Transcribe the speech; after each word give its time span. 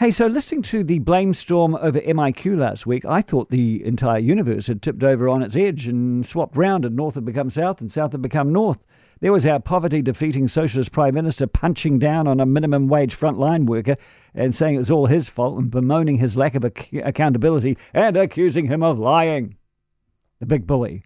Hey, 0.00 0.10
so 0.10 0.26
listening 0.28 0.62
to 0.62 0.82
the 0.82 0.98
blame 0.98 1.34
storm 1.34 1.74
over 1.74 2.00
MIQ 2.00 2.56
last 2.56 2.86
week, 2.86 3.04
I 3.04 3.20
thought 3.20 3.50
the 3.50 3.84
entire 3.84 4.18
universe 4.18 4.66
had 4.66 4.80
tipped 4.80 5.04
over 5.04 5.28
on 5.28 5.42
its 5.42 5.56
edge 5.56 5.86
and 5.86 6.24
swapped 6.24 6.56
round, 6.56 6.86
and 6.86 6.96
north 6.96 7.16
had 7.16 7.26
become 7.26 7.50
south 7.50 7.82
and 7.82 7.92
south 7.92 8.12
had 8.12 8.22
become 8.22 8.50
north. 8.50 8.82
There 9.20 9.30
was 9.30 9.44
our 9.44 9.60
poverty 9.60 10.00
defeating 10.00 10.48
socialist 10.48 10.90
prime 10.90 11.12
minister 11.12 11.46
punching 11.46 11.98
down 11.98 12.26
on 12.26 12.40
a 12.40 12.46
minimum 12.46 12.88
wage 12.88 13.14
frontline 13.14 13.66
worker 13.66 13.96
and 14.32 14.54
saying 14.54 14.76
it 14.76 14.78
was 14.78 14.90
all 14.90 15.04
his 15.04 15.28
fault 15.28 15.58
and 15.58 15.70
bemoaning 15.70 16.16
his 16.16 16.34
lack 16.34 16.54
of 16.54 16.64
ac- 16.64 17.00
accountability 17.00 17.76
and 17.92 18.16
accusing 18.16 18.68
him 18.68 18.82
of 18.82 18.98
lying. 18.98 19.58
The 20.38 20.46
big 20.46 20.66
bully. 20.66 21.02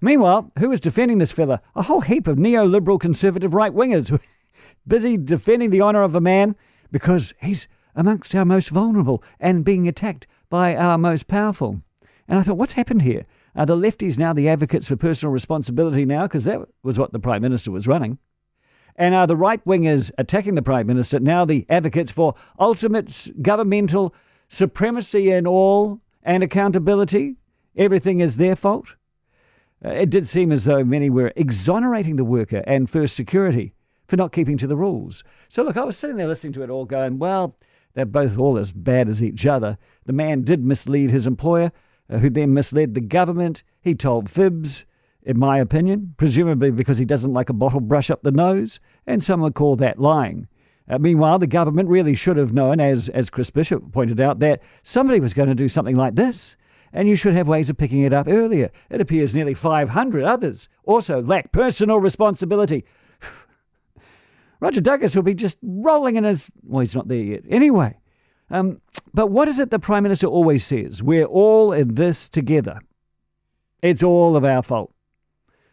Meanwhile, 0.00 0.52
who 0.60 0.68
was 0.68 0.78
defending 0.78 1.18
this 1.18 1.32
fella? 1.32 1.60
A 1.74 1.82
whole 1.82 2.02
heap 2.02 2.28
of 2.28 2.38
neoliberal 2.38 3.00
conservative 3.00 3.52
right 3.52 3.72
wingers 3.72 4.16
busy 4.86 5.16
defending 5.16 5.70
the 5.70 5.82
honour 5.82 6.04
of 6.04 6.14
a 6.14 6.20
man 6.20 6.54
because 6.92 7.34
he's 7.40 7.66
amongst 7.94 8.34
our 8.34 8.44
most 8.44 8.70
vulnerable 8.70 9.22
and 9.38 9.64
being 9.64 9.88
attacked 9.88 10.26
by 10.48 10.76
our 10.76 10.98
most 10.98 11.28
powerful. 11.28 11.82
And 12.28 12.38
I 12.38 12.42
thought, 12.42 12.56
what's 12.56 12.72
happened 12.72 13.02
here? 13.02 13.26
Are 13.54 13.66
the 13.66 13.76
lefties 13.76 14.18
now 14.18 14.32
the 14.32 14.48
advocates 14.48 14.88
for 14.88 14.96
personal 14.96 15.32
responsibility 15.32 16.04
now? 16.04 16.22
Because 16.22 16.44
that 16.44 16.60
was 16.82 16.98
what 16.98 17.12
the 17.12 17.18
Prime 17.18 17.42
Minister 17.42 17.70
was 17.70 17.86
running. 17.86 18.18
And 18.96 19.14
are 19.14 19.26
the 19.26 19.36
right 19.36 19.64
wingers 19.64 20.10
attacking 20.18 20.54
the 20.54 20.62
Prime 20.62 20.86
Minister 20.86 21.18
now 21.20 21.44
the 21.44 21.66
advocates 21.68 22.10
for 22.10 22.34
ultimate 22.58 23.28
governmental 23.42 24.14
supremacy 24.48 25.30
in 25.30 25.46
all 25.46 26.00
and 26.22 26.42
accountability? 26.42 27.36
Everything 27.76 28.20
is 28.20 28.36
their 28.36 28.56
fault? 28.56 28.94
Uh, 29.84 29.90
it 29.90 30.10
did 30.10 30.26
seem 30.26 30.52
as 30.52 30.64
though 30.64 30.84
many 30.84 31.10
were 31.10 31.32
exonerating 31.36 32.16
the 32.16 32.24
worker 32.24 32.62
and 32.66 32.88
First 32.88 33.16
Security 33.16 33.74
for 34.06 34.16
not 34.16 34.32
keeping 34.32 34.58
to 34.58 34.66
the 34.66 34.76
rules. 34.76 35.24
So, 35.48 35.62
look, 35.62 35.76
I 35.76 35.84
was 35.84 35.96
sitting 35.96 36.16
there 36.16 36.28
listening 36.28 36.52
to 36.54 36.62
it 36.62 36.70
all 36.70 36.84
going, 36.84 37.18
well, 37.18 37.56
they're 37.94 38.04
both 38.04 38.38
all 38.38 38.58
as 38.58 38.72
bad 38.72 39.08
as 39.08 39.22
each 39.22 39.46
other. 39.46 39.78
The 40.04 40.12
man 40.12 40.42
did 40.42 40.64
mislead 40.64 41.10
his 41.10 41.26
employer, 41.26 41.72
uh, 42.10 42.18
who 42.18 42.30
then 42.30 42.54
misled 42.54 42.94
the 42.94 43.00
government. 43.00 43.62
He 43.80 43.94
told 43.94 44.30
fibs, 44.30 44.84
in 45.22 45.38
my 45.38 45.58
opinion, 45.58 46.14
presumably 46.16 46.70
because 46.70 46.98
he 46.98 47.04
doesn't 47.04 47.32
like 47.32 47.48
a 47.48 47.54
bottle 47.54 47.80
brush 47.80 48.10
up 48.10 48.22
the 48.22 48.30
nose, 48.30 48.80
and 49.06 49.22
some 49.22 49.40
would 49.40 49.54
call 49.54 49.76
that 49.76 49.98
lying. 49.98 50.48
Uh, 50.88 50.98
meanwhile, 50.98 51.38
the 51.38 51.46
government 51.46 51.88
really 51.88 52.14
should 52.14 52.36
have 52.36 52.52
known, 52.52 52.80
as, 52.80 53.08
as 53.10 53.30
Chris 53.30 53.50
Bishop 53.50 53.92
pointed 53.92 54.20
out, 54.20 54.40
that 54.40 54.60
somebody 54.82 55.20
was 55.20 55.34
going 55.34 55.48
to 55.48 55.54
do 55.54 55.68
something 55.68 55.96
like 55.96 56.16
this, 56.16 56.56
and 56.92 57.08
you 57.08 57.16
should 57.16 57.34
have 57.34 57.48
ways 57.48 57.70
of 57.70 57.78
picking 57.78 58.02
it 58.02 58.12
up 58.12 58.26
earlier. 58.28 58.70
It 58.90 59.00
appears 59.00 59.34
nearly 59.34 59.54
500 59.54 60.24
others 60.24 60.68
also 60.84 61.22
lack 61.22 61.52
personal 61.52 61.98
responsibility. 61.98 62.84
Roger 64.62 64.80
Douglas 64.80 65.16
will 65.16 65.24
be 65.24 65.34
just 65.34 65.58
rolling 65.60 66.14
in 66.14 66.22
his. 66.22 66.48
Well, 66.62 66.80
he's 66.80 66.94
not 66.94 67.08
there 67.08 67.18
yet. 67.18 67.42
Anyway, 67.48 67.98
um, 68.48 68.80
but 69.12 69.26
what 69.26 69.48
is 69.48 69.58
it 69.58 69.72
the 69.72 69.80
Prime 69.80 70.04
Minister 70.04 70.28
always 70.28 70.64
says? 70.64 71.02
We're 71.02 71.24
all 71.24 71.72
in 71.72 71.96
this 71.96 72.28
together. 72.28 72.78
It's 73.82 74.04
all 74.04 74.36
of 74.36 74.44
our 74.44 74.62
fault. 74.62 74.94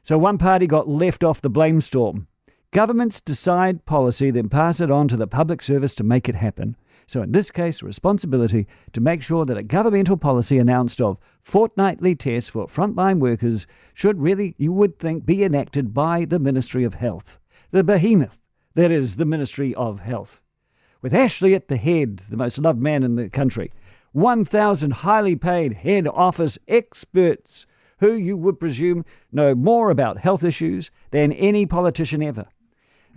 So 0.01 0.17
one 0.17 0.39
party 0.39 0.65
got 0.65 0.89
left 0.89 1.23
off 1.23 1.39
the 1.39 1.51
blame 1.51 1.81
storm. 1.81 2.25
Governments 2.71 3.21
decide 3.21 3.85
policy, 3.85 4.31
then 4.31 4.49
pass 4.49 4.81
it 4.81 4.89
on 4.89 5.07
to 5.09 5.17
the 5.17 5.27
public 5.27 5.61
service 5.61 5.93
to 5.93 6.03
make 6.03 6.27
it 6.27 6.33
happen. 6.33 6.75
So 7.05 7.21
in 7.21 7.31
this 7.31 7.51
case, 7.51 7.83
responsibility 7.83 8.65
to 8.93 9.01
make 9.01 9.21
sure 9.21 9.45
that 9.45 9.57
a 9.57 9.61
governmental 9.61 10.17
policy 10.17 10.57
announced 10.57 10.99
of 10.99 11.19
fortnightly 11.43 12.15
tests 12.15 12.49
for 12.49 12.65
frontline 12.65 13.19
workers 13.19 13.67
should 13.93 14.19
really, 14.19 14.55
you 14.57 14.73
would 14.73 14.97
think, 14.97 15.27
be 15.27 15.43
enacted 15.43 15.93
by 15.93 16.25
the 16.25 16.39
Ministry 16.39 16.83
of 16.83 16.95
Health, 16.95 17.37
the 17.69 17.83
behemoth 17.83 18.39
that 18.79 18.91
is 18.91 19.17
the 19.17 19.25
Ministry 19.25 19.75
of 19.75 19.99
Health. 19.99 20.41
With 21.01 21.13
Ashley 21.13 21.53
at 21.53 21.67
the 21.67 21.75
head, 21.75 22.19
the 22.29 22.37
most 22.37 22.57
loved 22.57 22.81
man 22.81 23.03
in 23.03 23.15
the 23.15 23.29
country, 23.29 23.71
1,000 24.13 24.91
highly 24.91 25.35
paid 25.35 25.73
head 25.73 26.07
office 26.07 26.57
experts 26.65 27.65
who 27.99 28.13
you 28.13 28.37
would 28.37 28.57
presume 28.57 29.03
know 29.33 29.53
more 29.53 29.89
about 29.89 30.19
health 30.19 30.45
issues 30.45 30.91
than 31.11 31.33
any 31.33 31.65
politician 31.65 32.23
ever. 32.23 32.45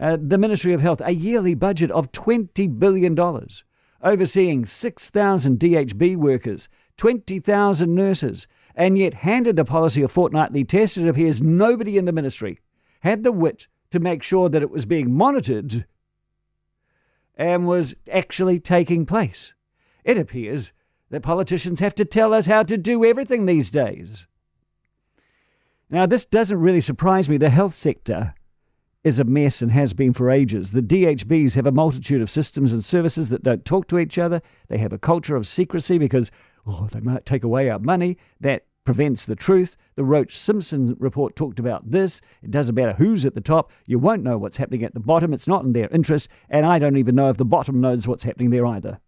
Uh, 0.00 0.18
the 0.20 0.36
Ministry 0.36 0.72
of 0.72 0.80
Health, 0.80 1.00
a 1.04 1.12
yearly 1.12 1.54
budget 1.54 1.92
of 1.92 2.10
$20 2.10 2.80
billion, 2.80 3.16
overseeing 4.02 4.66
6,000 4.66 5.58
DHB 5.60 6.16
workers, 6.16 6.68
20,000 6.96 7.94
nurses, 7.94 8.48
and 8.74 8.98
yet 8.98 9.14
handed 9.14 9.60
a 9.60 9.64
policy 9.64 10.02
of 10.02 10.10
fortnightly 10.10 10.64
tests, 10.64 10.96
it 10.96 11.06
appears 11.06 11.40
nobody 11.40 11.96
in 11.96 12.04
the 12.04 12.12
ministry 12.12 12.58
had 13.02 13.22
the 13.22 13.32
wit 13.32 13.68
to 13.92 14.00
make 14.00 14.22
sure 14.22 14.48
that 14.48 14.62
it 14.62 14.70
was 14.70 14.86
being 14.86 15.14
monitored 15.14 15.86
and 17.36 17.66
was 17.66 17.94
actually 18.12 18.60
taking 18.60 19.06
place. 19.06 19.54
It 20.04 20.18
appears 20.18 20.72
that 21.10 21.22
politicians 21.22 21.80
have 21.80 21.94
to 21.94 22.04
tell 22.04 22.34
us 22.34 22.46
how 22.46 22.62
to 22.64 22.76
do 22.76 23.04
everything 23.04 23.46
these 23.46 23.70
days. 23.70 24.26
Now, 25.90 26.06
this 26.06 26.24
doesn't 26.24 26.58
really 26.58 26.80
surprise 26.80 27.28
me. 27.28 27.36
The 27.36 27.50
health 27.50 27.74
sector 27.74 28.34
is 29.04 29.18
a 29.18 29.24
mess 29.24 29.60
and 29.60 29.72
has 29.72 29.92
been 29.92 30.12
for 30.12 30.30
ages. 30.30 30.70
The 30.70 30.80
DHBs 30.80 31.54
have 31.54 31.66
a 31.66 31.72
multitude 31.72 32.22
of 32.22 32.30
systems 32.30 32.72
and 32.72 32.82
services 32.82 33.28
that 33.28 33.42
don't 33.42 33.64
talk 33.64 33.88
to 33.88 33.98
each 33.98 34.18
other. 34.18 34.40
They 34.68 34.78
have 34.78 34.92
a 34.92 34.98
culture 34.98 35.36
of 35.36 35.46
secrecy 35.46 35.98
because, 35.98 36.30
oh, 36.66 36.88
they 36.90 37.00
might 37.00 37.26
take 37.26 37.44
away 37.44 37.68
our 37.68 37.78
money. 37.78 38.16
That 38.40 38.64
prevents 38.84 39.26
the 39.26 39.36
truth. 39.36 39.76
The 39.94 40.04
Roach 40.04 40.36
Simpson 40.36 40.96
report 40.98 41.36
talked 41.36 41.58
about 41.58 41.90
this. 41.90 42.20
It 42.42 42.50
doesn't 42.50 42.74
matter 42.74 42.94
who's 42.94 43.24
at 43.24 43.34
the 43.34 43.40
top, 43.40 43.70
you 43.86 43.98
won't 43.98 44.22
know 44.22 44.38
what's 44.38 44.56
happening 44.56 44.82
at 44.82 44.94
the 44.94 45.00
bottom. 45.00 45.32
It's 45.32 45.48
not 45.48 45.64
in 45.64 45.72
their 45.72 45.88
interest, 45.88 46.28
and 46.48 46.66
I 46.66 46.78
don't 46.78 46.96
even 46.96 47.14
know 47.14 47.30
if 47.30 47.36
the 47.36 47.44
bottom 47.44 47.80
knows 47.80 48.08
what's 48.08 48.24
happening 48.24 48.50
there 48.50 48.66
either. 48.66 48.98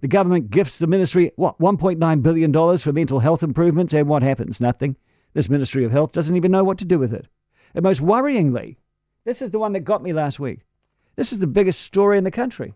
The 0.00 0.08
government 0.08 0.50
gifts 0.50 0.78
the 0.78 0.88
ministry, 0.88 1.30
what, 1.36 1.58
$1.9 1.60 2.22
billion 2.22 2.76
for 2.78 2.92
mental 2.92 3.20
health 3.20 3.42
improvements, 3.42 3.92
and 3.92 4.08
what 4.08 4.22
happens? 4.22 4.60
Nothing. 4.60 4.96
This 5.32 5.48
Ministry 5.48 5.84
of 5.84 5.92
Health 5.92 6.12
doesn't 6.12 6.36
even 6.36 6.50
know 6.50 6.64
what 6.64 6.78
to 6.78 6.84
do 6.84 6.98
with 6.98 7.12
it. 7.14 7.26
And 7.74 7.82
most 7.82 8.02
worryingly, 8.02 8.76
this 9.24 9.40
is 9.40 9.50
the 9.50 9.58
one 9.58 9.72
that 9.72 9.80
got 9.80 10.02
me 10.02 10.12
last 10.12 10.40
week. 10.40 10.60
This 11.16 11.32
is 11.32 11.38
the 11.38 11.46
biggest 11.46 11.80
story 11.80 12.18
in 12.18 12.24
the 12.24 12.30
country. 12.30 12.74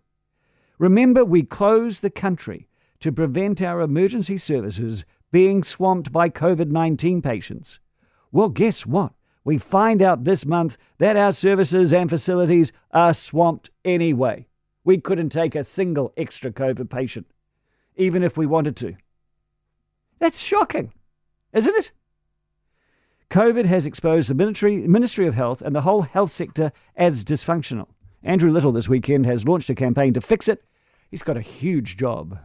Remember, 0.79 1.25
we 1.25 1.43
closed 1.43 2.01
the 2.01 2.11
country 2.11 2.69
to 3.01 3.13
prevent 3.13 3.63
our 3.63 3.81
emergency 3.81 4.37
services 4.37 5.05
being 5.33 5.63
swamped 5.63 6.13
by 6.13 6.29
COVID 6.31 6.71
19 6.71 7.23
patients. 7.23 7.81
Well, 8.33 8.49
guess 8.49 8.87
what? 8.87 9.13
We 9.45 9.59
find 9.59 10.03
out 10.03 10.25
this 10.25 10.45
month 10.45 10.77
that 10.99 11.17
our 11.17 11.33
services 11.33 11.93
and 11.93 12.11
facilities 12.11 12.73
are 12.91 13.15
swamped 13.15 13.71
anyway. 13.85 14.47
We 14.83 14.99
couldn't 14.99 15.31
take 15.31 15.55
a 15.55 15.65
single 15.65 16.13
extra 16.17 16.51
COVID 16.51 16.91
patient, 16.91 17.27
even 17.97 18.23
if 18.23 18.37
we 18.37 18.47
wanted 18.47 18.77
to. 18.77 18.97
That's 20.19 20.43
shocking, 20.43 20.93
isn't 21.53 21.77
it? 21.77 21.93
COVID 23.31 23.67
has 23.67 23.87
exposed 23.87 24.31
the 24.31 24.35
Ministry, 24.35 24.87
Ministry 24.87 25.27
of 25.27 25.35
Health 25.35 25.61
and 25.61 25.75
the 25.75 25.83
whole 25.83 26.03
health 26.03 26.31
sector 26.31 26.73
as 26.97 27.25
dysfunctional. 27.25 27.89
Andrew 28.23 28.51
Little 28.51 28.73
this 28.73 28.89
weekend 28.89 29.27
has 29.27 29.47
launched 29.47 29.71
a 29.71 29.75
campaign 29.75 30.13
to 30.15 30.21
fix 30.21 30.49
it. 30.49 30.65
He's 31.11 31.23
got 31.23 31.37
a 31.37 31.41
huge 31.41 31.97
job. 31.97 32.39